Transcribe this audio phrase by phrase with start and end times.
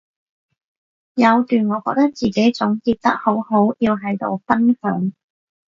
[1.13, 5.11] 有段我覺得自己總結得好好要喺度分享